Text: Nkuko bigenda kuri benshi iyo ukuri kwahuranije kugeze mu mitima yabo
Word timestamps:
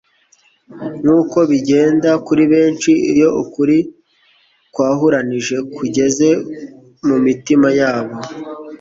Nkuko 1.01 1.37
bigenda 1.51 2.09
kuri 2.25 2.43
benshi 2.53 2.91
iyo 3.11 3.27
ukuri 3.41 3.77
kwahuranije 4.73 5.55
kugeze 5.75 6.27
mu 7.07 7.17
mitima 7.25 7.67
yabo 7.79 8.15